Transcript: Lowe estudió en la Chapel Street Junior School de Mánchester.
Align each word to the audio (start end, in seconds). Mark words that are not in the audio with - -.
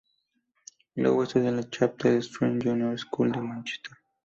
Lowe 0.95 1.25
estudió 1.25 1.49
en 1.49 1.57
la 1.57 1.69
Chapel 1.69 2.17
Street 2.23 2.59
Junior 2.63 2.97
School 2.97 3.31
de 3.33 3.39
Mánchester. 3.41 3.97